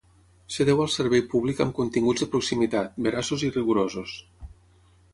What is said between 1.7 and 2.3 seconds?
continguts de